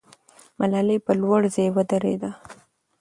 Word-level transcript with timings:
ملالۍ 0.59 0.97
په 1.05 1.11
لوړ 1.21 1.41
ځای 1.55 1.67
کې 1.69 1.73
ودرېدلې 1.75 2.15
ده. 2.21 2.31